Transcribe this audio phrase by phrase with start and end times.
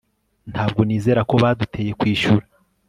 [0.51, 2.45] Ntabwo nizera ko baduteye kwishyura